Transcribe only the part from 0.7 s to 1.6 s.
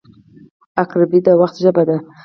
•عقربې د وخت